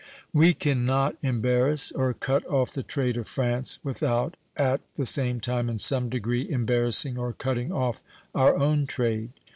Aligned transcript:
We 0.33 0.55
can 0.55 0.83
not 0.83 1.15
embarrass 1.21 1.91
or 1.91 2.15
cut 2.15 2.43
off 2.47 2.73
the 2.73 2.81
trade 2.81 3.17
of 3.17 3.27
France 3.27 3.77
without 3.83 4.35
at 4.57 4.81
the 4.95 5.05
same 5.05 5.39
time 5.39 5.69
in 5.69 5.77
some 5.77 6.09
degree 6.09 6.49
embarrassing 6.49 7.19
or 7.19 7.33
cutting 7.33 7.71
off 7.71 8.01
our 8.33 8.57
own 8.57 8.87
trade. 8.87 9.29